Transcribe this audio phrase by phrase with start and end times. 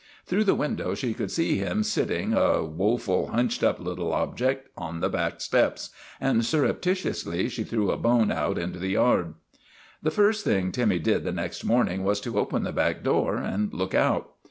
[0.25, 4.99] Through the window she could see him sitting, a woeful, hunched up little object, on
[4.99, 9.35] the back steps, and surreptitiously she threw a bone out into the yard.
[10.01, 13.71] The first thing Timmy did the next morning was to open the back door and
[13.75, 14.31] look out.